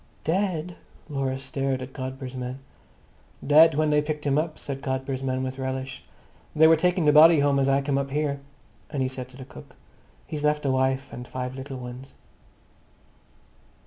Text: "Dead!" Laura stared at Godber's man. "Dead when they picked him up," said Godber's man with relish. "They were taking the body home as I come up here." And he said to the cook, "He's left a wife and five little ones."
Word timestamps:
"Dead!" 0.23 0.75
Laura 1.09 1.37
stared 1.37 1.79
at 1.83 1.93
Godber's 1.93 2.33
man. 2.33 2.57
"Dead 3.45 3.75
when 3.75 3.91
they 3.91 4.01
picked 4.01 4.25
him 4.25 4.35
up," 4.35 4.57
said 4.57 4.81
Godber's 4.81 5.21
man 5.21 5.43
with 5.43 5.59
relish. 5.59 6.03
"They 6.55 6.65
were 6.65 6.75
taking 6.75 7.05
the 7.05 7.13
body 7.13 7.37
home 7.41 7.59
as 7.59 7.69
I 7.69 7.83
come 7.83 7.99
up 7.99 8.09
here." 8.09 8.39
And 8.89 9.03
he 9.03 9.07
said 9.07 9.29
to 9.29 9.37
the 9.37 9.45
cook, 9.45 9.75
"He's 10.25 10.43
left 10.43 10.65
a 10.65 10.71
wife 10.71 11.13
and 11.13 11.27
five 11.27 11.53
little 11.55 11.77
ones." 11.77 12.15